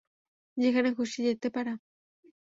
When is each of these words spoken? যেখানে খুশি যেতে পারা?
যেখানে 0.57 0.89
খুশি 0.93 1.19
যেতে 1.23 1.47
পারা? 1.49 1.73